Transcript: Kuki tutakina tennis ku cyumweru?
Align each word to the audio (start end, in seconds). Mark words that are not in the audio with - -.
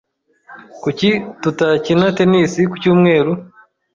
Kuki 0.81 1.09
tutakina 1.41 2.07
tennis 2.17 2.53
ku 2.69 2.75
cyumweru? 2.81 3.31